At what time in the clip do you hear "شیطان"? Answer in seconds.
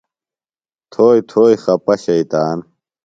2.05-2.57